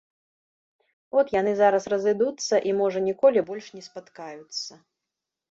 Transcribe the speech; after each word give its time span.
От 1.21 1.27
яны 1.39 1.53
зараз 1.59 1.83
разыдуцца 1.93 2.55
і, 2.71 2.73
можа, 2.81 2.99
ніколі 3.09 3.45
больш 3.53 3.69
не 3.77 3.83
спаткаюцца. 3.91 4.73